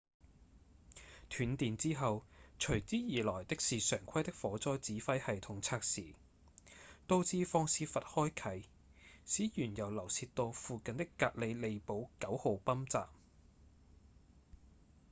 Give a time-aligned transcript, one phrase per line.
[1.29, 2.25] 斷電之後
[2.59, 6.15] 隨之而來的是常規的火災指揮系統測試
[7.05, 8.63] 導致放洩閥開啟
[9.27, 13.09] 使原油流洩到附近的格里利堡9號泵站